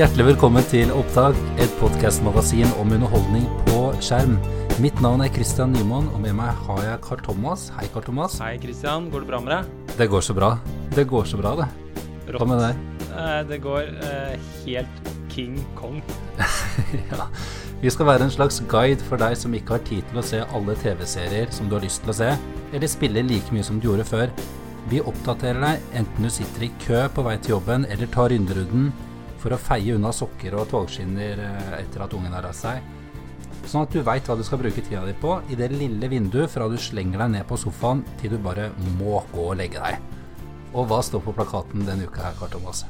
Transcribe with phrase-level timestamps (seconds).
[0.00, 4.38] Hjertelig velkommen til Opptak, et podkastmagasin om underholdning på skjerm.
[4.80, 7.66] Mitt navn er Christian Nymoen, og med meg har jeg Carl Thomas.
[7.76, 8.38] Hei, Carl Thomas.
[8.40, 9.10] Hei, Christian.
[9.12, 9.90] Går det bra med deg?
[9.98, 10.48] Det går så bra.
[10.96, 11.66] Det går så bra, det.
[12.30, 12.80] Hva med deg?
[13.10, 16.00] Eh, det går eh, helt King Kong.
[17.10, 17.28] ja.
[17.84, 20.40] Vi skal være en slags guide for deg som ikke har tid til å se
[20.46, 22.30] alle TV-serier som du har lyst til å se,
[22.72, 24.32] eller spille like mye som du gjorde før.
[24.88, 28.88] Vi oppdaterer deg enten du sitter i kø på vei til jobben eller tar rynderunden
[29.40, 32.80] for å feie unna sokker og togskinner eh, etter at ungen har reist seg.
[33.68, 36.50] Sånn at du veit hva du skal bruke tida di på i det lille vinduet
[36.50, 40.00] fra du slenger deg ned på sofaen til du bare må gå og legge deg.
[40.70, 42.84] Og hva står på plakaten denne uka her, Karl Thomas?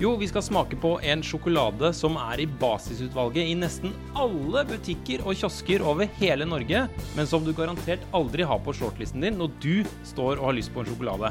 [0.00, 5.22] Jo, vi skal smake på en sjokolade som er i basisutvalget i nesten alle butikker
[5.22, 9.52] og kiosker over hele Norge, men som du garantert aldri har på shortlisten din når
[9.62, 11.30] du står og har lyst på en sjokolade.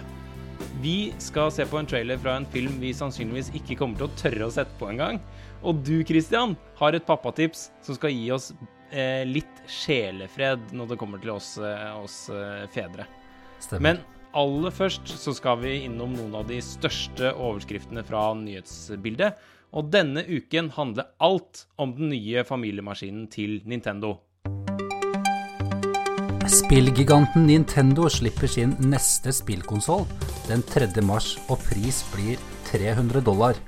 [0.80, 4.20] Vi skal se på en trailer fra en film vi sannsynligvis ikke kommer til å
[4.22, 5.20] tørre å sette på engang.
[5.68, 8.50] Og du, Christian, har et pappatips som skal gi oss
[8.90, 13.06] eh, litt sjelefred når det kommer til oss, eh, oss eh, fedre.
[13.62, 13.84] Stemmer.
[13.84, 14.02] Men
[14.38, 19.38] aller først så skal vi innom noen av de største overskriftene fra nyhetsbildet.
[19.76, 24.18] Og denne uken handler alt om den nye familiemaskinen til Nintendo.
[26.50, 30.08] Spillgiganten Nintendo slipper sin neste spillkonsoll
[30.48, 30.88] den 3.
[31.06, 33.60] mars, og pris blir 300 dollar.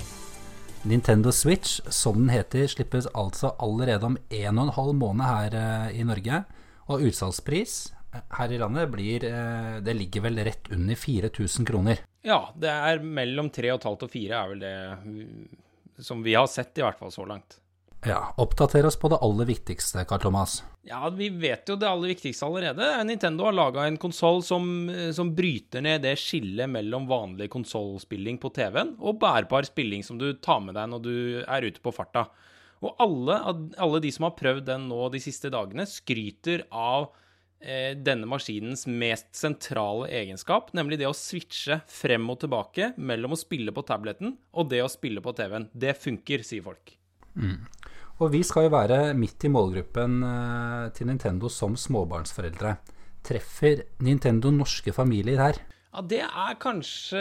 [0.83, 6.03] Nintendo Switch, som den heter, slippes altså allerede om 1 12 måned her eh, i
[6.03, 6.43] Norge.
[6.89, 12.03] Og utsalgspris eh, her i landet blir eh, Det ligger vel rett under 4000 kroner.
[12.25, 15.43] Ja, det er mellom 3,5 og 4 er vel det mm,
[16.03, 17.59] som vi har sett, i hvert fall så langt.
[18.05, 20.63] Ja, Oppdater oss på det aller viktigste, Karl Thomas.
[20.83, 22.87] Ja, vi vet jo det aller viktigste allerede.
[23.07, 24.65] Nintendo har laga en konsoll som,
[25.15, 30.33] som, bryter ned det skillet mellom vanlig konsollspilling på TV-en og bærbar spilling som du
[30.43, 31.15] tar med deg når du
[31.47, 32.25] er ute på farta.
[32.83, 33.37] Og alle,
[33.79, 37.07] alle de som har prøvd den nå de siste dagene, skryter av
[37.63, 43.39] eh, denne maskinens mest sentrale egenskap, nemlig det å switche frem og tilbake mellom å
[43.39, 45.69] spille på tableten og det å spille på TV-en.
[45.71, 46.97] Det funker, sier folk.
[47.39, 47.63] Mm.
[48.23, 52.77] Og vi skal jo være midt i målgruppen eh, til Nintendo som småbarnsforeldre.
[53.23, 55.59] Treffer Nintendo norske familier her?
[55.93, 57.19] Ja, det er kanskje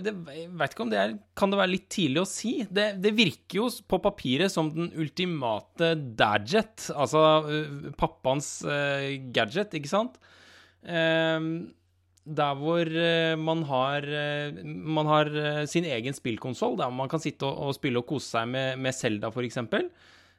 [0.00, 2.52] det, Jeg vet ikke om det er Kan det være litt tidlig å si?
[2.64, 6.88] Det, det virker jo på papiret som den ultimate dadget.
[6.94, 10.16] Altså uh, pappaens uh, gadget, ikke sant?
[10.86, 11.66] Uh,
[12.28, 12.84] der hvor
[13.40, 14.04] man har,
[14.60, 15.30] man har
[15.64, 19.30] sin egen spillkonsoll, der man kan sitte og, og, spille og kose seg med, Selda,
[19.32, 19.56] f.eks.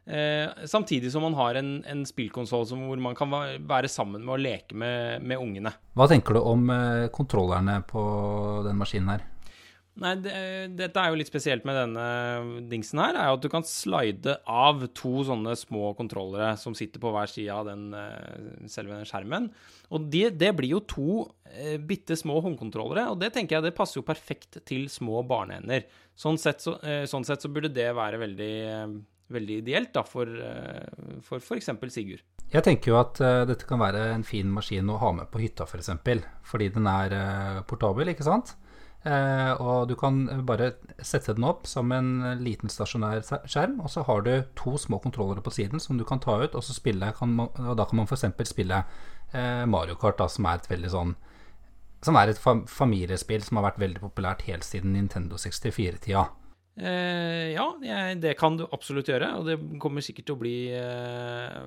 [0.09, 3.29] Eh, samtidig som man har en, en spillkonsoll hvor man kan
[3.69, 5.75] være sammen med å leke med, med ungene.
[5.93, 8.01] Hva tenker du om eh, kontrollerne på
[8.65, 9.27] den maskinen her?
[9.99, 10.33] Nei, det,
[10.79, 12.05] Dette er jo litt spesielt med denne
[12.71, 17.03] dingsen her, er jo at du kan slide av to sånne små kontrollere som sitter
[17.03, 19.49] på hver side av den, eh, selve den skjermen.
[19.91, 21.09] Og det, det blir jo to
[21.51, 25.85] eh, bitte små håndkontrollere, og det tenker jeg det passer jo perfekt til små barnehender.
[26.17, 28.53] Sånn sett så, eh, sånn sett så burde det være veldig
[29.33, 30.27] veldig ideelt da, for
[31.25, 31.71] for f.eks.
[31.93, 32.23] Sigurd.
[32.49, 35.41] Jeg tenker jo at uh, dette kan være en fin maskin å ha med på
[35.43, 35.91] hytta f.eks.
[36.01, 38.55] For fordi den er uh, portabel, ikke sant.
[39.05, 42.09] Uh, og du kan bare sette den opp som en
[42.41, 46.19] liten stasjonær skjerm, og så har du to små kontrollere på siden som du kan
[46.19, 48.27] ta ut, og, så spille, man, og da kan man f.eks.
[48.49, 48.83] spille
[49.69, 51.11] Mario Kart, da, som er et veldig sånn
[52.01, 56.23] som er et familiespill som har vært veldig populært helt siden Nintendo 64-tida.
[56.79, 57.65] Eh, ja,
[58.15, 61.57] det kan du absolutt gjøre, og det kommer sikkert til å bli eh,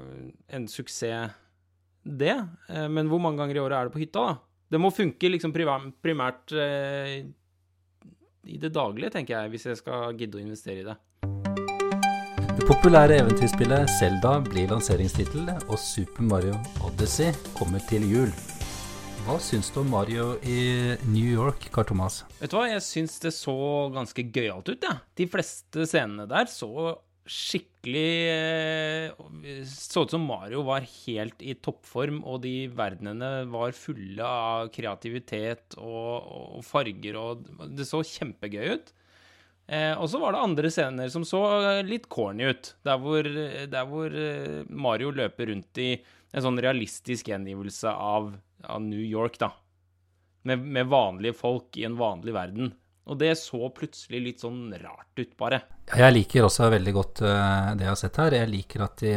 [0.57, 1.35] en suksess,
[2.03, 2.35] det.
[2.73, 4.35] Eh, men hvor mange ganger i året er det på hytta, da?
[4.73, 10.41] Det må funke liksom primært i det daglige, tenker jeg, hvis jeg skal gidde å
[10.41, 10.97] investere i det.
[12.57, 16.57] Det populære eventyrspillet Selda blir lanseringstittel, og Super Mario
[16.89, 18.33] Odyssey kommer til jul.
[19.23, 22.25] Hva syns du om Mario i New York, Carl Thomas?
[22.41, 23.55] Vet du hva, jeg syns det så
[23.95, 24.89] ganske gøyalt ut, jeg.
[24.89, 24.97] Ja.
[25.21, 26.97] De fleste scenene der så
[27.31, 34.27] skikkelig eh, Så ut som Mario var helt i toppform, og de verdenene var fulle
[34.27, 37.47] av kreativitet og, og farger, og
[37.79, 38.91] det så kjempegøy ut.
[39.71, 41.45] Eh, og så var det andre scener som så
[41.87, 43.31] litt corny ut, der hvor,
[43.71, 45.93] der hvor eh, Mario løper rundt i
[46.33, 48.33] en sånn realistisk gjengivelse av
[48.65, 49.53] av New York, da.
[50.43, 52.73] Med, med, vanlige folk i en vanlig verden.
[53.07, 55.63] Og det så plutselig litt sånn rart ut, bare.
[55.91, 58.37] Jeg liker også veldig godt uh, det jeg har sett her.
[58.39, 59.15] Jeg liker at de,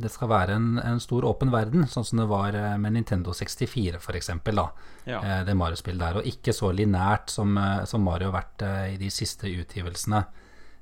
[0.00, 3.32] det skal være en, en, stor åpen verden, sånn som det var eh, med Nintendo
[3.36, 4.30] 64 f.eks.
[5.08, 5.20] Ja.
[5.20, 6.20] Uh, det Mario-spillet der.
[6.20, 10.24] Og ikke så linært som, uh, som, Mario har vært i de siste utgivelsene.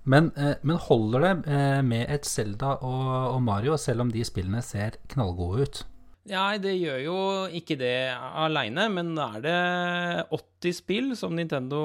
[0.09, 4.25] Men, eh, men holder det eh, med et Zelda og, og Mario, selv om de
[4.25, 5.81] spillene ser knallgode ut?
[6.29, 7.19] Nei, det gjør jo
[7.57, 9.55] ikke det aleine, men er det
[10.35, 11.81] 80 spill som Nintendo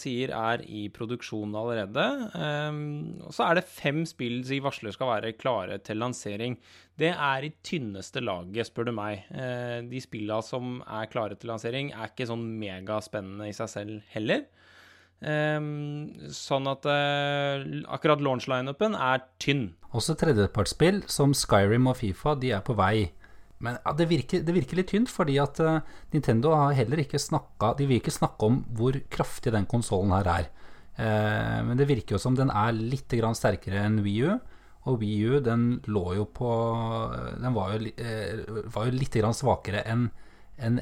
[0.00, 2.04] sier er i produksjon allerede.
[2.32, 2.78] Um,
[3.26, 6.56] og så er det fem spill de varsler skal være klare til lansering.
[6.98, 9.28] Det er i tynneste laget, spør du meg.
[9.34, 14.14] Uh, de spilla som er klare til lansering, er ikke sånn megaspennende i seg selv
[14.14, 14.46] heller.
[15.18, 19.72] Um, sånn at uh, akkurat launch-lineupen er tynn.
[19.92, 23.10] Også tredjepartsspill som Skyrim og Fifa de er på vei.
[23.64, 25.80] Men ja, det, virker, det, virker, litt tynt, fordi at uh,
[26.12, 30.30] Nintendo har heller ikke snakka De vil ikke snakke om hvor kraftig den konsollen her
[30.30, 30.52] er.
[30.98, 34.38] Uh, men det virker jo som den er litt sterkere enn Wii U.
[34.88, 36.48] Og Wii U den lå jo på
[37.42, 40.08] Den var jo, uh, var jo litt svakere enn
[40.58, 40.80] en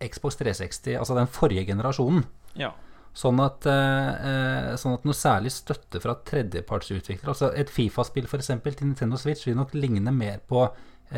[0.00, 2.22] Xbox 360, altså den forrige generasjonen.
[2.56, 2.70] Ja.
[3.16, 8.52] Sånn at, eh, sånn at, noe særlig støtte fra tredjepartsutviklere Altså et Fifa-spill f.eks.
[8.62, 10.76] til Nintendo Switch vil nok ligne mer på eh,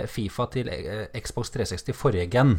[0.08, 2.56] Fifa til eh, Xbox 360 forrige gen.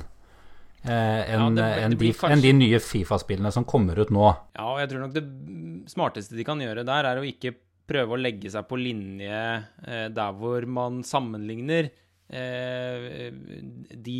[0.83, 4.25] Eh, enn ja, en de, en de, nye Fifa-spillene som kommer ut nå.
[4.57, 5.23] Ja, og jeg tror nok det
[5.91, 7.55] smarteste de kan gjøre der, er å ikke
[7.87, 9.39] prøve å legge seg på linje
[9.87, 11.87] eh, der hvor man sammenligner
[12.27, 13.31] eh,
[13.93, 14.19] de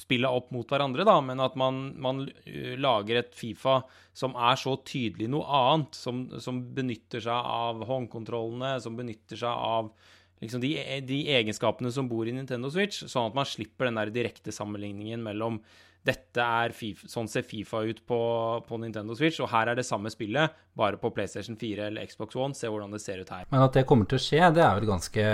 [0.00, 2.22] spilla opp mot hverandre, da, men at man, man,
[2.80, 3.82] lager et Fifa
[4.16, 9.52] som er så tydelig noe annet, som, som benytter seg av håndkontrollene, som benytter seg
[9.52, 9.92] av
[10.40, 10.72] liksom de,
[11.06, 15.22] de, egenskapene som bor i Nintendo Switch, sånn at man slipper den der direkte sammenligningen
[15.24, 15.60] mellom
[16.06, 18.18] dette er FIFA, Sånn ser Fifa ut på,
[18.64, 22.38] på, Nintendo Switch, og her er det samme spillet, bare på PlayStation 4 eller Xbox
[22.40, 22.56] One.
[22.56, 23.44] Se hvordan det ser ut her.
[23.52, 25.26] Men at det kommer til å skje, det er vel ganske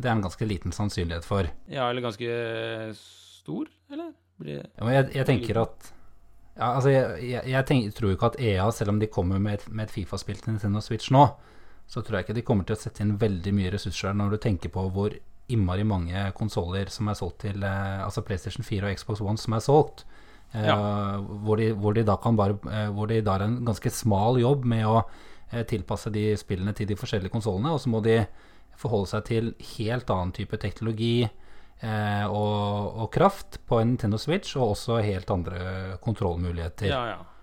[0.00, 1.50] Det er en ganske liten sannsynlighet for.
[1.68, 2.38] Ja, eller ganske
[2.96, 4.14] stor, eller?
[4.40, 5.92] Blir, ja, jeg, jeg, tenker at
[6.56, 9.60] ja, altså jeg, jeg, jeg tenker, tror ikke at EA, selv om de kommer med
[9.60, 11.26] et, et Fifa-spill til Nintendo Switch nå,
[11.86, 14.38] så tror jeg ikke de kommer til å sette inn veldig mye ressurser når du
[14.42, 15.14] tenker på hvor
[15.52, 19.54] innmari mange konsoller som er solgt til eh, Altså PlayStation 4 og Xbox One som
[19.54, 20.02] er solgt.
[20.52, 20.76] Eh, ja.
[21.44, 24.40] hvor, de, hvor, de, da kan bare eh, Hvor de da har en ganske smal
[24.42, 25.00] jobb med å
[25.70, 28.16] tilpasse de spillene til de forskjellige konsollene, og så må de
[28.76, 34.72] forholde seg til helt annen type teknologi og, og, kraft på en Nintendo Switch, og
[34.72, 36.90] også helt andre kontrollmuligheter.
[36.90, 37.35] Ja, ja.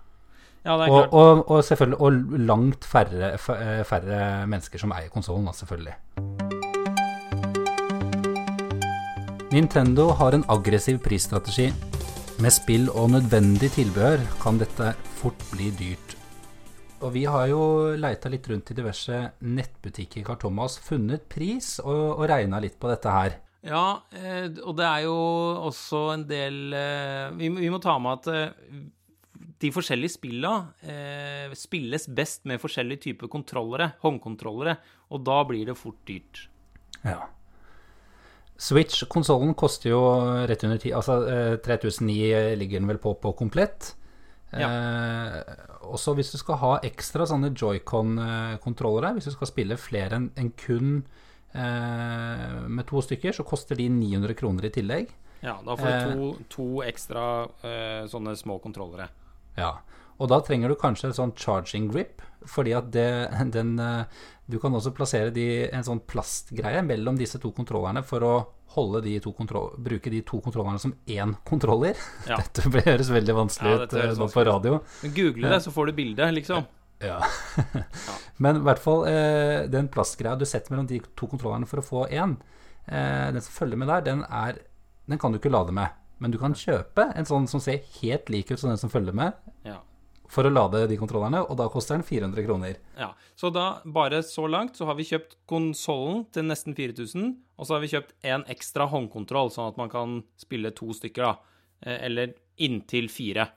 [0.63, 5.95] Ja, og, og, og, selvfølgelig Og langt færre, færre mennesker som eier konsollen, selvfølgelig.
[9.54, 11.68] Nintendo har en aggressiv prisstrategi.
[12.42, 16.15] Med spill og nødvendig tilbehør kan dette fort bli dyrt.
[17.04, 17.62] Og vi har jo
[18.00, 22.89] leita litt rundt i diverse nettbutikker, Karl Thomas, funnet pris og, og regna litt på
[22.89, 23.36] dette her.
[23.63, 23.86] Ja,
[24.16, 25.16] eh, og det er jo
[25.69, 28.81] også en del eh, Vi, må ta med at eh,
[29.63, 30.54] de forskjellige spilla
[31.57, 34.75] spilles best med forskjellige typer kontrollere, håndkontrollere,
[35.10, 36.45] og da blir det fort dyrt.
[37.04, 37.21] Ja.
[38.60, 40.01] Switch-konsollen koster jo
[40.48, 41.15] rett under 10 Altså
[41.65, 43.95] 3009 ligger den vel på på komplett.
[44.54, 44.69] Ja.
[44.69, 45.39] Eh,
[45.89, 50.54] også hvis du skal ha ekstra sånne joycon-kontrollere, hvis du skal spille flere enn en
[50.54, 51.01] kun
[51.54, 55.12] Eh, med to stykker så koster de 900 kroner i tillegg.
[55.44, 57.25] Ja, da får du eh, to, to ekstra
[57.62, 59.09] eh, sånne små kontrollere.
[59.60, 59.78] Ja,
[60.22, 63.10] og da trenger du kanskje en sånn charging grip, fordi at det,
[63.54, 63.78] den
[64.44, 68.33] Du kan også plassere de, en sånn plastgreie mellom disse to kontrollerne for å
[68.74, 69.19] de
[69.78, 71.95] bruke de to kontrollerne som én kontroller.
[72.28, 72.38] Ja.
[72.38, 74.80] Dette høres veldig vanskelig ja, ut nå på radio.
[75.04, 76.66] Google det, så får du bildet, liksom.
[77.04, 77.19] Ja.
[78.38, 81.86] Men i hvert fall eh, den plastgreia du setter mellom de to kontrollerne for å
[81.86, 82.38] få én,
[82.88, 84.62] eh, den som følger med der, den, er,
[85.06, 85.94] den kan du ikke lade med.
[86.23, 89.15] Men du kan kjøpe en sånn som ser helt lik ut som den som følger
[89.18, 89.35] med,
[89.68, 89.81] ja.
[90.31, 92.77] for å lade de kontrollerne, og da koster den 400 kroner.
[92.95, 97.68] Ja, Så da, bare så langt, så har vi kjøpt konsollen til nesten 4000, og
[97.68, 101.59] så har vi kjøpt en ekstra håndkontroll, sånn at man kan spille to stykker, da.
[101.83, 103.49] Eh, eller inntil fire.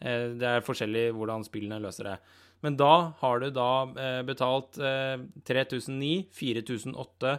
[0.00, 2.18] Eh, det er forskjellig hvordan spillene løser det.
[2.64, 7.34] Men da har du da eh, betalt eh, 3009, 4008,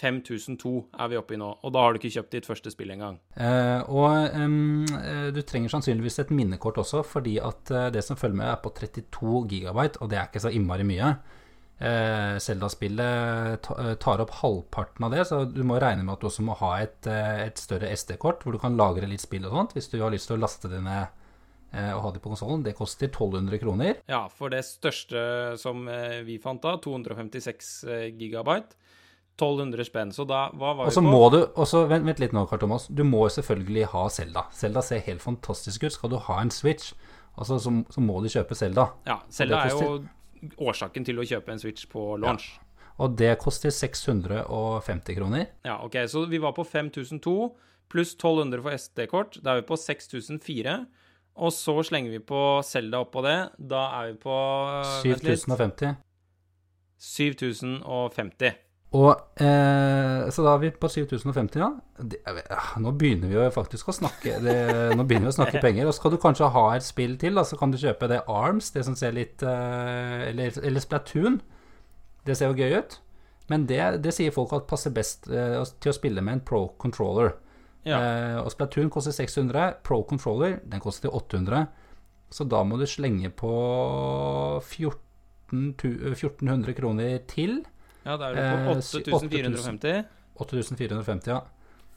[0.00, 1.50] 5002 er vi oppe i nå.
[1.62, 3.18] Og da har du ikke kjøpt ditt første spill engang.
[3.34, 4.86] Eh, og um,
[5.34, 8.72] du trenger sannsynligvis et minnekort også, fordi at uh, det som følger med, er på
[8.78, 11.14] 32 gigabyte, og det er ikke så innmari mye.
[11.82, 16.44] Zelda-spillet uh, tar opp halvparten av det, så du må regne med at du også
[16.46, 19.74] må ha et, uh, et større SD-kort hvor du kan lagre litt spill og sånt,
[19.74, 21.10] hvis du har lyst til å laste det ned
[21.72, 22.64] Eh, å ha de på konsollen.
[22.64, 24.00] Det koster 1200 kroner.
[24.10, 25.22] Ja, for det største
[25.60, 28.76] som eh, vi fant da, 256 eh, gigabyte.
[29.40, 30.12] 1200 spenn.
[30.12, 31.04] Så da hva var vi på?
[31.06, 32.88] Må du, også, vent, vent, litt nå, Karl Thomas.
[32.88, 34.46] Du må selvfølgelig ha Selda.
[34.56, 35.94] Selda ser helt fantastisk ut.
[35.96, 36.92] Skal du ha en Switch,
[37.36, 38.90] altså, så, så må du kjøpe Selda.
[39.08, 40.02] Ja, Selda er jo
[40.62, 42.52] årsaken til å kjøpe en Switch på launch.
[43.02, 45.46] Og det koster 650 kroner.
[45.66, 47.36] Ja, ok, så vi var på 5002
[47.92, 49.38] pluss 1200 for SD-kort.
[49.44, 50.76] Da er vi på 6004.
[51.42, 53.38] Og så slenger vi på Selda oppå det.
[53.56, 54.36] Da er vi på
[55.02, 55.96] 7050.
[57.02, 58.60] 7050.
[58.92, 61.68] Og eh, Så da er vi på 7050, ja.
[61.96, 62.34] Det, ja.
[62.36, 64.56] vet, ah, nå begynner vi jo faktisk å snakke det,
[64.98, 65.88] Nå begynner vi å snakke penger.
[65.88, 68.72] Og skal du kanskje ha et spill til, da, så kan du kjøpe det Arms,
[68.74, 71.40] det som ser litt eh, eller, eller Splatoon.
[72.26, 72.98] Det ser jo gøy ut.
[73.50, 76.66] Men det, det sier folk at passer best eh, til å spille med en pro
[76.80, 77.34] controller.
[77.88, 77.98] Ja.
[77.98, 79.80] Eh, og Splatoon koster 600.
[79.86, 81.64] Pro controller den koster 800.
[82.32, 83.52] Så da må du slenge på
[84.60, 87.62] 14, 1400 kroner til.
[88.04, 90.04] Ja, da er du på Eh, 8450.
[90.42, 91.40] 8450, ja.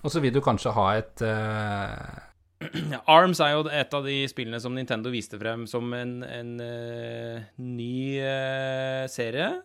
[0.05, 3.05] Og så vil du kanskje ha et uh...
[3.11, 7.47] Arms er jo et av de spillene som Nintendo viste frem som en, en uh,
[7.61, 9.55] ny uh, serie.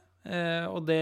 [0.70, 1.00] Og det,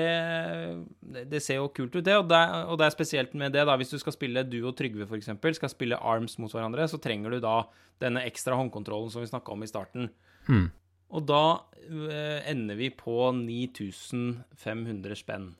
[1.26, 2.14] det, ser jo kult ut, det.
[2.14, 2.38] Og, det.
[2.70, 3.74] og det er spesielt med det, da.
[3.76, 7.34] Hvis du skal spille du og Trygve, f.eks., skal spille Arms mot hverandre, så trenger
[7.34, 7.56] du da
[7.98, 10.06] denne ekstra håndkontrollen som vi snakka om i starten.
[10.46, 10.68] hmm.
[11.16, 11.42] Og da
[11.88, 15.50] eh, ender vi på 9500 spenn.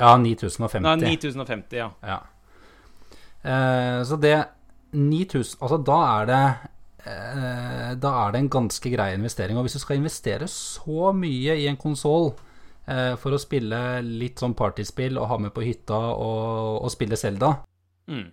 [0.00, 0.82] Ja, 9050.
[0.82, 1.90] Nei, 9050, ja.
[2.02, 2.20] Ja.
[3.42, 4.36] Eh, så det
[4.92, 6.42] 9000 Altså, da er det
[7.08, 9.58] eh, Da er det en ganske grei investering.
[9.58, 12.32] Og hvis du skal investere så mye i en konsoll
[12.86, 17.18] eh, for å spille litt sånn partyspill og ha med på hytta og, og spille
[17.20, 17.56] Selda
[18.10, 18.32] Mm.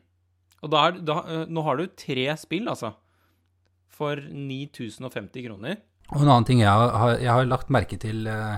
[0.66, 2.90] Og da er, da, eh, nå har du tre spill, altså.
[4.00, 5.78] For 9050 kroner.
[6.10, 8.58] Og en annen ting jeg har, jeg har lagt merke til eh,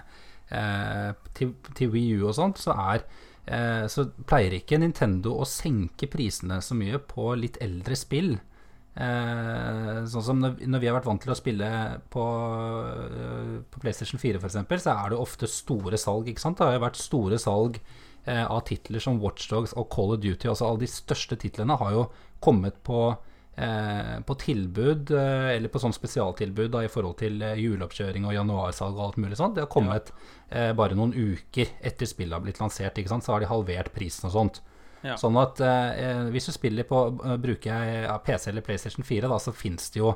[0.55, 3.03] eh, til, til Wii U og sånt, så er
[3.45, 8.35] eh, Så pleier ikke Nintendo å senke prisene så mye på litt eldre spill.
[8.91, 11.71] Eh, sånn som når, vi har vært vant til å spille
[12.11, 12.23] på,
[13.07, 16.27] eh, på PlayStation 4 f.eks., så er det ofte store salg.
[16.27, 16.59] ikke sant?
[16.59, 17.79] Det har jo vært store salg
[18.25, 20.49] eh, av titler som Watchdogs og Call of Duty.
[20.51, 22.07] altså Alle de største titlene har jo
[22.43, 23.11] kommet på
[24.25, 28.95] på tilbud, eh, eller på sånn spesialtilbud da, i forhold til eh, juleoppkjøring og januarsalg
[28.95, 29.57] og alt mulig sånt.
[29.57, 30.13] Det har kommet
[30.49, 34.37] eh, bare noen uker etter spillet har blitt lansert, så har de halvert prisen og
[34.37, 34.61] sånt.
[35.01, 35.15] Ja.
[35.17, 39.29] Sånn at eh, hvis du spiller på eh, Bruker jeg ja, PC eller PlayStation 4,
[39.31, 40.11] da, så fins det jo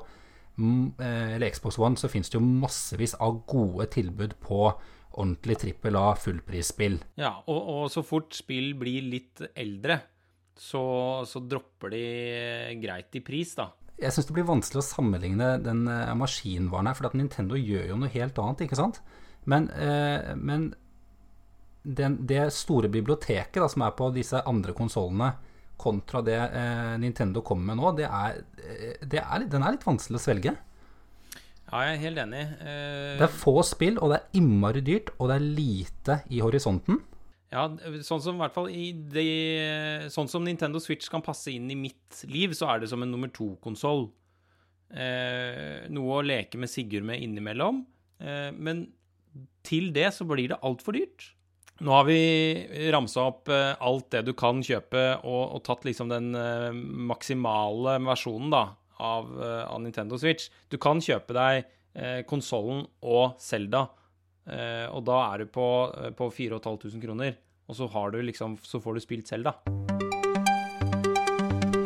[0.61, 4.67] mm, eh, Eller Xbox One, så fins det jo massevis av gode tilbud på
[5.15, 6.99] ordentlig trippel A fullprisspill.
[7.17, 10.01] Ja, og, og så fort spill blir litt eldre,
[10.57, 10.81] så,
[11.27, 12.03] så dropper de
[12.81, 13.69] greit i pris, da.
[13.99, 17.89] jeg syns det blir vanskelig å sammenligne den eh, maskinvaren her, for at Nintendo gjør
[17.91, 19.01] jo noe helt annet, ikke sant?
[19.45, 20.69] Men, eh, men
[21.85, 25.33] den, det store biblioteket da, som er på disse andre konsollene,
[25.77, 29.85] kontra det eh, Nintendo kommer med nå, det er, eh, det er, den er litt
[29.85, 30.55] vanskelig å svelge.
[31.65, 32.43] Ja, jeg er helt enig.
[32.61, 36.39] Eh, Det er få spill, og det er innmari dyrt, og det er lite i
[36.45, 37.01] horisonten.
[37.55, 37.69] Ja,
[38.03, 38.41] sånn som
[39.15, 39.25] det,
[40.11, 43.13] Sånn som Nintendo Switch kan passe inn i mitt liv, så er det som en
[43.13, 44.09] nummer to-konsoll.
[44.91, 47.81] Eh, noe å leke med Sigurd med innimellom.
[48.19, 48.85] Eh, men
[49.65, 51.31] til det så blir det altfor dyrt.
[51.83, 56.11] Nå har vi ramsa opp eh, alt det du kan kjøpe, og, og tatt liksom
[56.11, 56.71] den eh,
[57.11, 58.65] maksimale versjonen da,
[59.03, 60.47] av, eh, av Nintendo Switch.
[60.71, 63.89] Du kan kjøpe deg eh, konsollen og Zelda,
[64.47, 65.67] eh, og da er du på,
[66.15, 67.35] på 4500 kroner.
[67.65, 69.55] Og så, har du liksom, så får du spilt Zelda.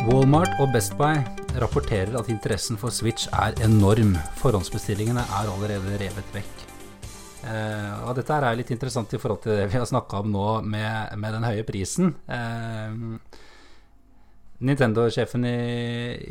[0.10, 1.22] Walmart og Best Buy
[1.62, 4.16] rapporterer at interessen for Switch er enorm.
[4.42, 6.66] Forhåndsbestillingene er allerede revet vekk.
[7.48, 10.48] Eh, og dette er litt interessant i forhold til det vi har snakka om nå
[10.68, 12.12] med, med den høye prisen.
[12.28, 13.40] Eh,
[14.60, 15.60] Nintendo-sjefen i,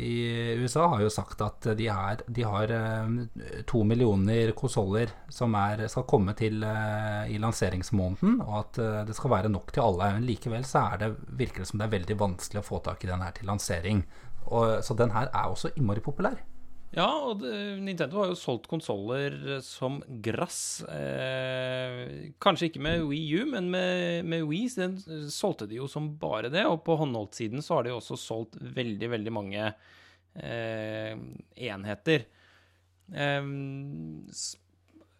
[0.05, 0.15] i
[0.61, 5.87] USA har jo sagt at de, er, de har eh, to millioner konsoller som er,
[5.89, 10.11] skal komme til eh, i lanseringsmåneden, og at eh, det skal være nok til alle.
[10.19, 13.01] Men likevel så er det, virker det som det er veldig vanskelig å få tak
[13.05, 14.05] i den her til lansering.
[14.45, 16.37] Og, så den her er også innmari populær.
[16.89, 17.43] Ja, og
[17.83, 20.81] Nintendo har jo solgt konsoller som grass.
[20.89, 24.95] Eh, kanskje ikke med Wii U, men med, med Wii den
[25.29, 26.65] solgte de jo som bare det.
[26.65, 31.13] Og på håndholdtsiden så har de også solgt veldig, veldig mange eh,
[31.69, 32.25] enheter.
[33.13, 33.53] Eh,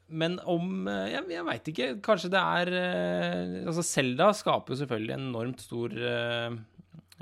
[0.10, 1.88] men om eh, Jeg, jeg veit ikke.
[2.06, 6.56] Kanskje det er eh, Altså, Selda skaper jo selvfølgelig en enormt stor eh,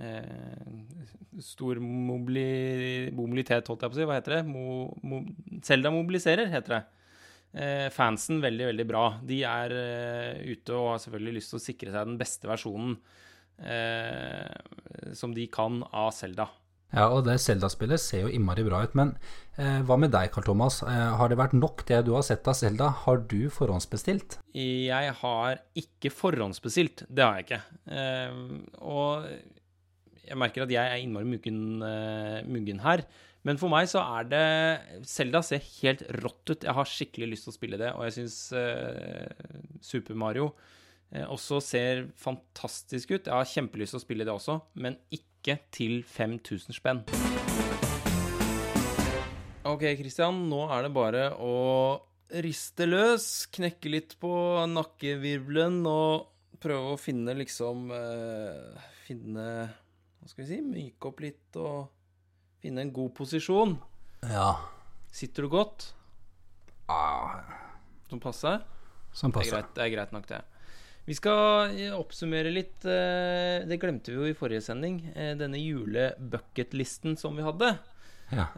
[0.03, 0.75] eh,
[1.43, 4.05] Stor mobili, mobilitet, holdt jeg på å si.
[4.09, 4.43] Hva heter det?
[4.49, 5.19] Mo, mo,
[5.65, 6.79] Zelda mobiliserer, heter det.
[7.61, 9.03] Eh, fansen veldig, veldig bra.
[9.21, 12.97] De er eh, ute og har selvfølgelig lyst til å sikre seg den beste versjonen
[15.17, 16.43] som de kan av Zelda.
[16.95, 18.95] Ja, og det Zelda-spillet ser jo innmari bra ut.
[18.95, 19.13] Men
[19.59, 20.79] eh, hva med deg, Carl Thomas?
[20.87, 22.89] Eh, har det vært nok det du har sett av Zelda?
[23.03, 24.39] Har du forhåndsbestilt?
[24.55, 27.03] Jeg har ikke forhåndsbestilt.
[27.11, 27.61] Det har jeg ikke.
[27.91, 28.41] Eh,
[28.79, 29.27] og
[30.27, 33.03] jeg merker at jeg er innmari muggen, eh, muggen her.
[33.47, 34.47] Men for meg så er det
[35.07, 36.65] Selda ser helt rått ut.
[36.65, 39.29] Jeg har skikkelig lyst til å spille det, og jeg syns eh,
[39.83, 40.49] Super Mario
[41.13, 43.29] eh, også ser fantastisk ut.
[43.29, 45.36] Jeg har kjempelyst til å spille det også, men ikke
[45.71, 47.03] til 5000 spenn.
[49.67, 51.55] OK, Christian, nå er det bare å
[52.43, 54.31] riste løs, knekke litt på
[54.71, 56.27] nakkevirvelen og
[56.63, 59.43] prøve å finne liksom eh, Finne
[60.19, 61.93] Hva skal vi si Myke opp litt og
[62.59, 63.75] finne en god posisjon.
[64.25, 64.49] Ja.
[65.13, 65.91] Sitter du godt?
[66.89, 67.37] Ah,
[68.09, 68.63] Som passer?
[69.17, 70.41] som Det er, greit, det er greit nok, det.
[71.07, 74.99] Vi skal eh, oppsummere litt eh, Det glemte vi jo i forrige sending.
[75.15, 77.77] eh, Denne julebucketlisten som vi hadde.
[78.27, 78.49] Ja.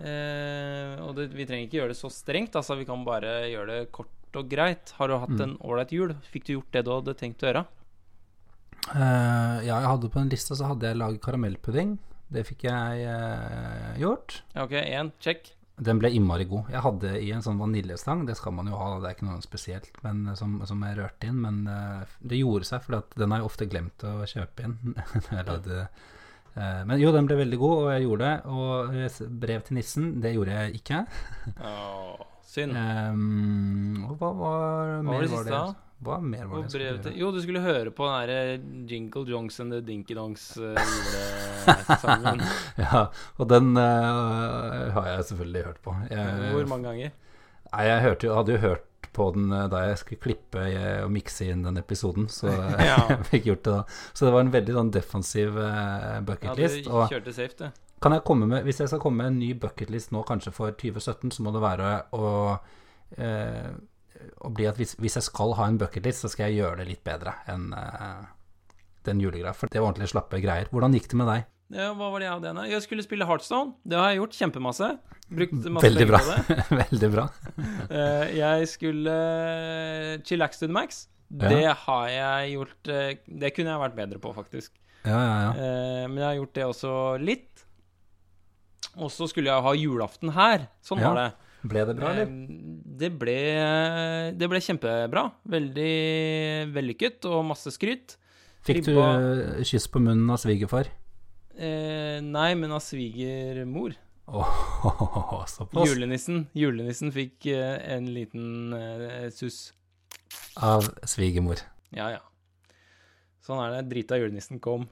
[1.05, 2.73] Og det, vi trenger ikke gjøre det så strengt, altså.
[2.79, 4.95] Vi kan bare gjøre det kort og greit.
[4.97, 6.15] Har du hatt en ålreit jul?
[6.33, 7.63] Fikk du gjort det du hadde tenkt å gjøre?
[8.89, 11.99] Uh, ja, jeg hadde på en liste så hadde jeg laget karamellpudding.
[12.33, 14.39] Det fikk jeg uh, gjort.
[14.57, 15.51] OK, én, check.
[15.79, 16.69] Den ble innmari god.
[16.73, 19.43] Jeg hadde i en sånn vaniljestang, det skal man jo ha, det er ikke noe
[19.43, 21.39] spesielt men, eh, som, som jeg rørte inn.
[21.45, 24.75] Men uh, det gjorde seg, for den har jeg ofte glemt å kjøpe inn.
[25.39, 28.55] eh, men jo, den ble veldig god, og jeg gjorde det.
[28.59, 31.03] Og brev til nissen, det gjorde jeg ikke.
[31.55, 32.75] Åh, synd.
[32.75, 35.88] Um, og hva var Hva var det var siste, det?
[35.99, 37.11] Hva mer var det jeg skulle gjøre?
[37.19, 42.43] Jo, du skulle høre på den derre Jingle Jongs and the Dinky Dongs eh, julesangen.
[42.79, 43.01] Ja,
[43.37, 45.95] og den uh, har jeg selvfølgelig hørt på.
[46.09, 47.11] Jeg, Hvor mange ganger?
[47.73, 51.11] Nei, jeg hørte hadde jo hørt på den eh, da jeg skulle klippe eh, og
[51.13, 52.47] mikse inn den episoden, så
[52.89, 52.95] Ja.
[53.09, 53.83] jeg fikk gjort det da.
[54.13, 56.83] Så det var en veldig sånn defensiv uh, Ja, bucketlist.
[56.87, 57.85] du kjørte safe, du.
[57.99, 60.71] kan jeg komme med, hvis jeg skal komme med en ny bucketlist nå, kanskje for
[60.79, 62.29] 2017, så må det være å,
[63.17, 63.71] eh,
[64.43, 66.89] å bli at hvis, hvis jeg skal ha en bucketlist, så skal jeg gjøre det
[66.91, 68.25] litt bedre enn uh,
[69.07, 69.55] den julegreia.
[69.55, 70.71] For det var ordentlig slappe greier.
[70.73, 71.47] Hvordan gikk det med deg?
[71.69, 72.71] Ja, hva var det jeg hadde igjen?
[72.71, 73.75] Jeg skulle spille Heartstone.
[73.85, 74.89] Det har jeg gjort kjempemasse.
[75.29, 76.19] Brukt masse Veldig bra.
[76.25, 76.65] på det.
[76.83, 77.29] Veldig bra.
[77.89, 81.07] Eh, jeg skulle uh, chillax to the max.
[81.29, 81.49] Ja.
[81.49, 84.73] Det har jeg gjort eh, Det kunne jeg vært bedre på, faktisk.
[85.05, 85.51] Ja, ja, ja.
[85.53, 87.65] Eh, men jeg har gjort det også litt.
[88.97, 90.65] Og så skulle jeg ha julaften her.
[90.85, 91.27] Sånn var det.
[91.67, 92.29] Ble det bra, eller?
[92.99, 93.35] Det ble,
[94.39, 95.25] det ble kjempebra.
[95.51, 95.93] Veldig
[96.75, 98.15] vellykket og masse skryt.
[98.67, 100.87] Fikk du ribba- eh, kyss på munnen av svigerfar?
[101.55, 103.95] Eh, nei, men av svigermor.
[104.29, 105.87] Åh, såpass.
[105.89, 109.73] Julenissen, julenissen fikk eh, en liten eh, suss.
[110.55, 111.59] Av svigermor.
[111.95, 112.21] Ja, ja.
[113.43, 113.87] Sånn er det.
[113.89, 114.87] Drita julenissen kom.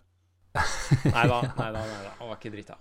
[0.58, 1.84] Nei da, nei da.
[1.84, 2.14] Nei da.
[2.20, 2.80] Han var ikke drita.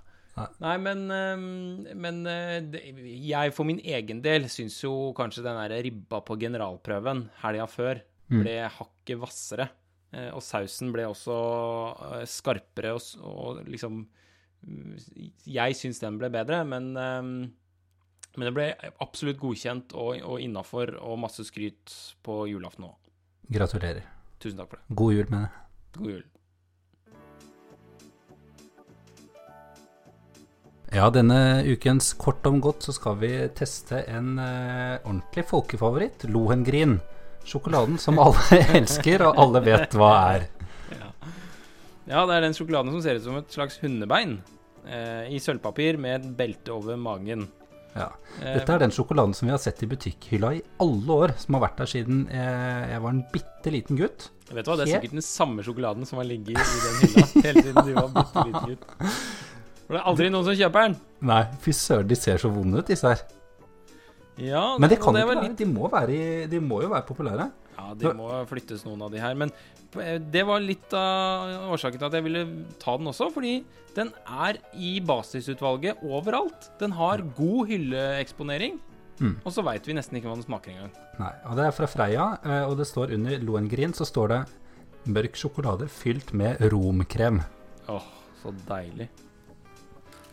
[0.60, 0.76] Nei.
[0.84, 2.82] Men, eh, men eh, det,
[3.24, 8.02] jeg for min egen del syns jo kanskje den der ribba på generalprøven helga før
[8.26, 8.40] Mm.
[8.42, 9.68] ble hakket hvassere.
[10.12, 11.34] Eh, Og sausen ble også
[12.16, 14.00] eh, skarpere og, og liksom
[14.66, 14.96] mm,
[15.46, 17.22] Jeg syns den ble bedre, men eh,
[18.36, 18.66] men det ble
[19.00, 21.94] absolutt godkjent og, og innafor og masse skryt
[22.26, 22.96] på julaften òg.
[23.48, 24.02] Gratulerer.
[24.42, 24.96] Tusen takk for det.
[24.98, 25.50] God jul, med det.
[25.96, 26.24] God jul.
[30.94, 36.98] Ja, denne ukens Kort om godt så skal vi teste en eh, ordentlig folkefavoritt, Lohengrin.
[37.46, 40.46] Sjokoladen som alle elsker, og alle vet hva er.
[42.06, 44.36] Ja, det er den sjokoladen som ser ut som et slags hundebein.
[44.86, 47.48] Eh, I sølvpapir med et belte over magen.
[47.96, 48.12] Ja.
[48.42, 51.56] Eh, Dette er den sjokoladen som vi har sett i butikkhylla i alle år, som
[51.58, 54.28] har vært der siden eh, jeg var en bitte liten gutt.
[54.52, 57.26] vet du hva, Det er sikkert den samme sjokoladen som har ligget i den hylla
[57.48, 58.86] hele siden du var bitte liten gutt.
[59.86, 60.96] For det er aldri noen som kjøper den.
[61.30, 63.22] Nei, fy søren, de ser så vonde ut, disse her.
[64.36, 65.46] Ja, Men det kan det ikke være.
[65.46, 67.46] litt De må, være i, de må jo være populære.
[67.76, 69.36] Ja, de må flyttes noen av de her.
[69.38, 69.52] Men
[70.32, 72.42] det var litt av årsaken til at jeg ville
[72.82, 73.30] ta den også.
[73.32, 73.54] Fordi
[73.96, 76.68] den er i basisutvalget overalt.
[76.82, 78.76] Den har god hylleeksponering.
[79.16, 79.38] Mm.
[79.46, 80.92] Og så veit vi nesten ikke hva den smaker engang.
[81.16, 84.40] Nei, og Det er fra Freia, eh, og det står under Lohengrin så står det
[85.08, 87.40] mørk sjokolade fylt med romkrem.
[87.88, 88.10] Åh,
[88.42, 89.08] så deilig.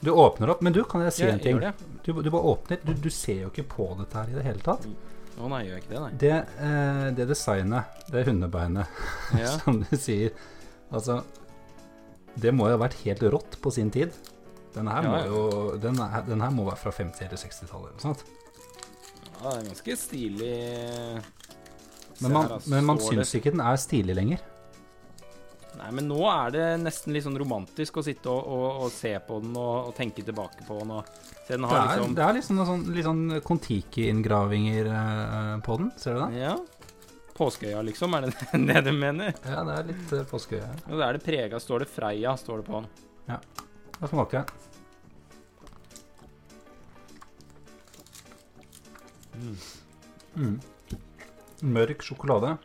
[0.03, 1.59] Du åpner opp, men du, kan jeg si Ja, en ting?
[2.03, 2.79] Du, du bare åpner.
[2.83, 4.83] Du, du ser jo ikke på dette her i det hele tatt.
[5.39, 6.09] Å nei, gjør jeg ikke det, nei.
[6.21, 6.33] Det,
[6.67, 8.99] eh, det designet, det hundebeinet,
[9.39, 9.53] Ja.
[9.63, 10.35] som du sier
[10.93, 11.21] Altså,
[12.37, 14.13] det må jo ha vært helt rått på sin tid.
[14.75, 15.41] Den her, Ja, må jo,
[15.81, 18.23] den, er, den her må være fra 50- eller 60-tallet eller noe sånt.
[19.39, 20.53] ja, det er ganske stilig.
[22.21, 24.43] Men man, men man syns ikke den er stilig lenger.
[25.79, 29.13] Nei, men nå er det nesten litt sånn romantisk å sitte og, og, og se
[29.25, 30.93] på den og, og, tenke tilbake på den.
[31.47, 35.79] Se den har det, er, liksom Det er liksom sånn, litt sånn Kon-Tiki-inngravinger uh, på
[35.81, 36.43] den, ser du det?
[36.43, 36.55] Ja.
[37.33, 38.13] Påskeøya, liksom?
[38.13, 38.33] Er det
[38.69, 39.33] det du mener?
[39.41, 40.69] Ja, det er litt uh, påskeøya.
[40.91, 42.91] Og da er det prega, står det Freia, står det på den.
[43.31, 43.41] Ja.
[43.97, 44.45] Da smaker jeg.
[49.33, 49.57] Mm.
[50.35, 50.57] Mm.
[51.73, 52.57] Mørk sjokolade.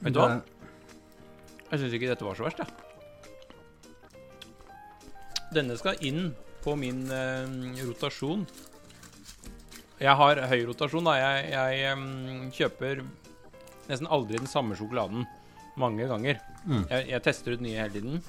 [0.00, 0.40] Vet du hva?
[1.70, 2.70] Jeg syns ikke dette var så verst, jeg.
[5.54, 6.32] Denne skal inn
[6.64, 7.46] på min eh,
[7.86, 8.42] rotasjon.
[10.00, 11.16] Jeg har høy rotasjon, da.
[11.18, 13.02] Jeg, jeg um, kjøper
[13.90, 15.26] nesten aldri den samme sjokoladen
[15.80, 16.40] mange ganger.
[16.64, 16.84] Mm.
[16.90, 18.22] Jeg, jeg, tester ut nye hele tiden.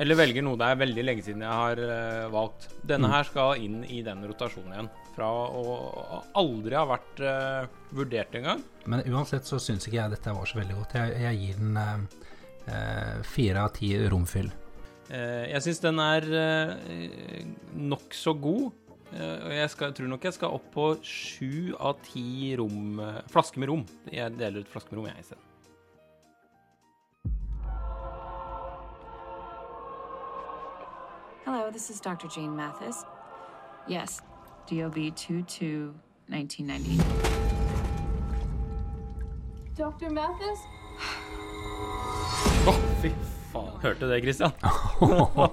[0.00, 2.68] Eller velger noe det er veldig lenge siden jeg har uh, valgt.
[2.82, 3.14] Denne mm.
[3.14, 8.62] her skal inn i den rotasjonen igjen fra å aldri ha vært uh, vurdert engang.
[8.90, 10.96] Men uansett så syns ikke jeg dette var så veldig godt.
[10.98, 14.50] Jeg, jeg gir den uh, fire av ti romfyll.
[15.10, 16.74] Uh, jeg syns den er uh,
[17.94, 18.80] nokså god.
[19.14, 22.98] og jeg, skal, jeg, tror nok jeg skal opp på sju av ti rom
[23.30, 23.84] flasker med rom.
[24.10, 25.50] Jeg deler ut flasker med rom, jeg, isteden.
[31.44, 32.26] Hello, this is Dr.
[32.26, 33.04] Jean Mathis.
[33.86, 34.22] Yes,
[34.70, 35.92] DOB 22
[36.32, 37.04] 1990.
[39.76, 40.08] Dr.
[40.14, 40.62] Mathis?
[42.64, 43.10] Å, oh, fy
[43.52, 43.76] faen.
[43.82, 44.54] Hørte du det, Christian?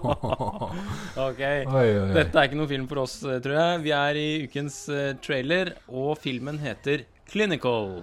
[1.28, 1.41] ok.
[1.43, 2.08] Oi, oi, oi.
[2.15, 3.84] Dette er ikke noen film for oss, eh, tror jeg.
[3.84, 7.97] Vi er i ukens uh, trailer, og filmen heter Clinical.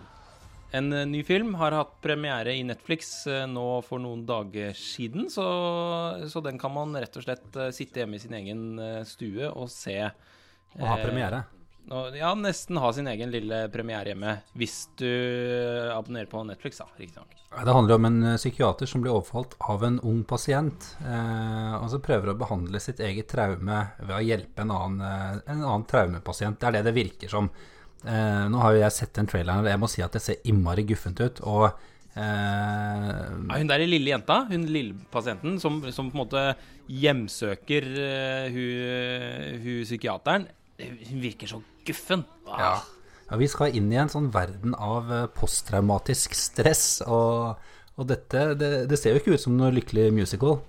[0.77, 5.33] En uh, ny film har hatt premiere i Netflix nå for noen dager siden.
[5.33, 5.47] Så,
[6.29, 8.67] så, den kan man rett og slett sitte hjemme i sin egen
[9.09, 10.03] stue og se
[10.79, 11.45] og ha premiere?
[11.91, 14.37] Eh, ja, nesten ha sin egen lille premiere hjemme.
[14.59, 15.11] Hvis du
[15.95, 16.89] abonnerer på Netflix, da.
[16.97, 17.35] Riktignok.
[17.65, 20.93] Det handler om en eh, psykiater som blir overfalt av en ung pasient.
[21.01, 25.53] Eh, og så prøver å behandle sitt eget traume ved å hjelpe en annen, eh,
[25.55, 26.61] en annen traumepasient.
[26.61, 27.51] Det er det det virker som.
[28.05, 30.45] Eh, nå har jo jeg sett den traileren, og jeg må si at det ser
[30.51, 31.47] innmari guffent ut.
[31.49, 31.71] Og
[32.19, 36.41] Uh, hun der lille jenta, hun lille pasienten, som, som på en måte
[36.91, 42.25] hjemsøker uh, hun, hun, psykiateren, hun virker så guffen.
[42.47, 42.79] Ja.
[43.29, 43.37] ja.
[43.39, 47.61] Vi skal inn i en sånn verden av eh, posttraumatisk stress, og,
[47.99, 50.61] og dette det, det, ser jo ikke ut som noe lykkelig musical.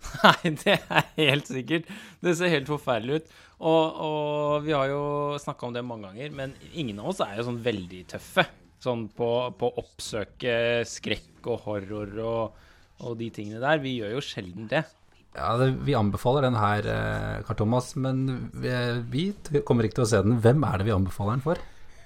[0.24, 1.90] Nei, det er helt sikkert.
[2.22, 3.34] Det ser helt forferdelig ut.
[3.60, 5.02] Og, og vi har jo
[5.40, 8.46] snakka om det mange ganger, men ingen av oss er jo sånn veldig tøffe.
[8.80, 10.54] Sånn på, å oppsøke
[10.88, 12.62] skrekk og horror og,
[13.04, 13.82] og de tingene der.
[13.82, 14.86] Vi gjør jo sjelden det.
[15.36, 18.72] Ja, det, Vi anbefaler den her, eh, Karl Thomas, men vi,
[19.12, 20.40] vi, kommer ikke til å se den.
[20.42, 21.60] Hvem er det vi anbefaler den for?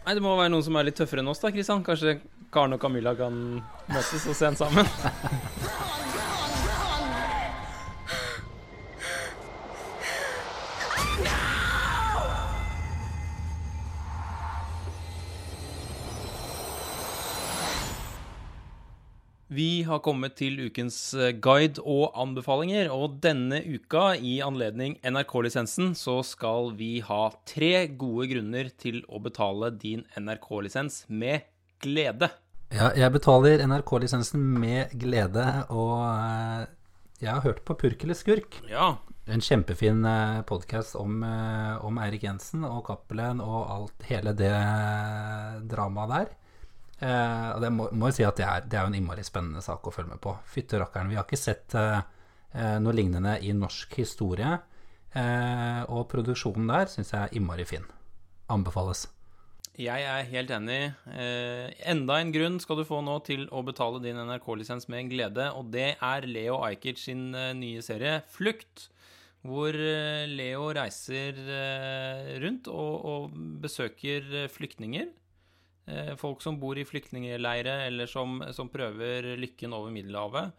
[0.04, 1.84] Nei, Det må være noen som er litt tøffere enn oss, da, Kristian.
[1.86, 2.18] Kanskje
[2.52, 3.34] Karen og Camilla kan
[3.88, 4.86] møtes og se den sammen?
[19.54, 25.92] Vi har kommet til ukens eh, guide og anbefalinger, og denne uka, i anledning NRK-lisensen,
[25.94, 31.46] så skal vi ha tre gode grunner til å betale din NRK-lisens med
[31.84, 32.32] glede.
[32.74, 36.66] Ja, jeg betaler NRK-lisensen med glede, og eh,
[37.22, 38.58] jeg har hørt på Purk eller skurk.
[38.66, 38.96] Ja.
[39.30, 44.56] En kjempefin eh, podkast om, om Eirik Jensen og Cappelen og alt, hele det
[45.70, 46.40] dramaet der.
[47.02, 49.62] Eh, og det må, må jeg si at det er, det er en innmari spennende
[49.64, 50.36] sak å følge med på.
[50.46, 50.78] Fytte.
[50.78, 51.98] Vi har ikke sett eh,
[52.54, 54.56] eh, noe lignende i norsk historie.
[55.14, 57.86] Eh, og produksjonen der syns jeg er innmari fin.
[58.50, 59.08] Anbefales.
[59.74, 60.80] Jeg er helt enig.
[61.10, 65.48] Eh, enda en grunn skal du få nå til å betale din NRK-lisens med glede,
[65.50, 68.90] og det er Leo Ajkic sin eh, nye serie Flukt.
[69.44, 71.36] Hvor Leo reiser
[72.40, 75.10] rundt og, og besøker flyktninger
[76.20, 80.54] folk som bor i flyktningleire, eller som, som, prøver lykken over Middelhavet.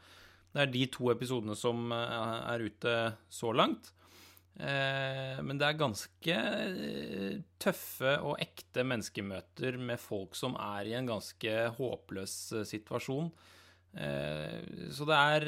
[0.56, 2.94] Det er de to episodene som eh, er ute
[3.28, 3.92] så langt.
[4.56, 6.38] Eh, men det er ganske
[7.60, 12.38] tøffe og ekte menneskemøter med folk som er i en ganske håpløs
[12.70, 13.30] situasjon.
[13.96, 15.44] Så det er,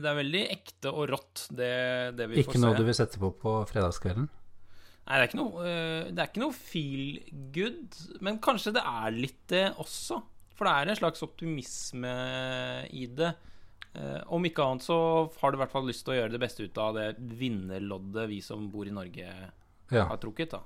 [0.00, 1.72] det er veldig ekte og rått, det,
[2.16, 2.56] det vi Ikke får se.
[2.56, 4.30] Ikke noe du vil sette på på fredagskvelden?
[5.06, 7.06] Nei, det er ikke noe, uh, det er ikke noe feel
[7.54, 10.20] good, men kanskje det er litt det også.
[10.58, 12.12] For det er en slags optimisme
[12.92, 13.30] i det.
[13.96, 14.96] Uh, om ikke annet så
[15.40, 17.08] har du i hvert fall lyst til å gjøre det beste ut av det
[17.40, 19.32] vinnerloddet vi som bor i Norge,
[19.90, 20.04] ja.
[20.04, 20.54] har trukket.
[20.54, 20.60] da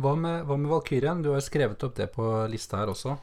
[0.00, 1.22] Hva med, hva med Valkyrien?
[1.22, 3.14] Du har jo skrevet opp det på lista her også.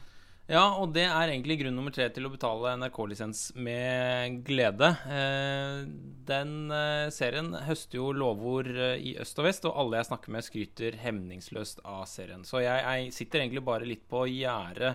[0.46, 4.92] Ja, og det er egentlig grunn nummer tre til å betale NRK-lisens med glede.
[5.10, 5.80] Eh,
[6.28, 10.36] den eh, serien høster jo lovord eh, i øst og vest, og alle jeg snakker
[10.36, 12.46] med, skryter hemningsløst av serien.
[12.46, 14.94] Så jeg, jeg sitter egentlig bare litt på gjerdet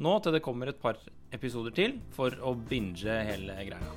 [0.00, 0.96] nå til det kommer et par
[1.36, 3.92] episoder til for å binge hele greia.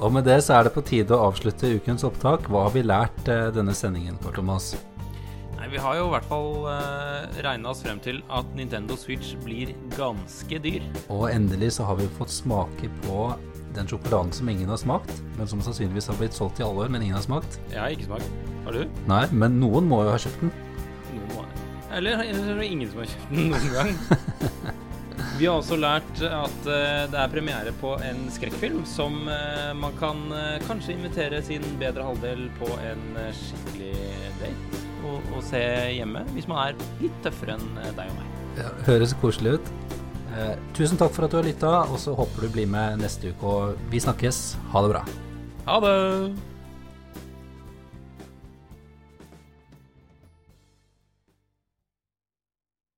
[0.00, 2.50] Og med det så er det på tide å avslutte ukens opptak.
[2.50, 4.72] Hva har vi lært denne sendingen, Karl Thomas?
[5.70, 9.70] Vi har jo i hvert fall uh, regna oss frem til at Nintendo Switch blir
[9.94, 10.82] ganske dyr.
[11.06, 13.28] Og endelig så har vi fått smake på
[13.76, 16.90] den sjokoladen som ingen har smakt, men som sannsynligvis har blitt solgt i alle år,
[16.90, 17.60] men ingen har smakt.
[17.70, 18.34] Jeg har ikke smakt.
[18.66, 18.98] Har du?
[19.06, 20.50] Nei, men noen må jo ha kjøpt den.
[21.12, 21.46] Noen må
[21.94, 23.94] Eller eller er det ingen som har kjøpt den noen gang?
[25.38, 29.94] Vi har også lært at eh, det er premiere på en skrekkfilm som eh, man
[30.00, 33.94] kan eh, kanskje invitere sin bedre halvdel på en eh, skikkelig
[34.42, 34.69] date
[35.10, 35.60] og, å se
[35.96, 38.36] hjemme, hvis man er litt tøffere enn eh, deg og meg.
[38.60, 39.72] Ja, høres koselig ut.
[40.30, 43.34] Eh, tusen takk for at du har lytta, og så håper du blir med neste
[43.34, 43.56] uke.
[43.56, 44.44] Og vi snakkes.
[44.74, 45.04] Ha det bra.
[45.66, 46.49] Ha det!